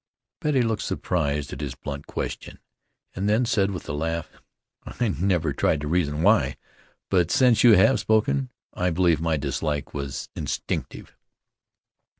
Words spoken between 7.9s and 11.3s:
spoken I believe my dislike was instinctive."